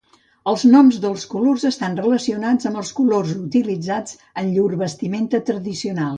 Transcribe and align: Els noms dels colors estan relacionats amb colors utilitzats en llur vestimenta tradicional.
Els 0.51 0.61
noms 0.69 0.95
dels 1.03 1.25
colors 1.33 1.65
estan 1.69 1.97
relacionats 2.05 2.71
amb 2.71 2.81
colors 3.01 3.35
utilitzats 3.43 4.19
en 4.43 4.51
llur 4.57 4.69
vestimenta 4.85 5.43
tradicional. 5.53 6.09